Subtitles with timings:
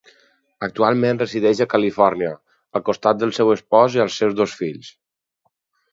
[0.67, 2.31] Actualment resideix a Califòrnia
[2.79, 4.91] al costat del seu espòs i els seus dos fills.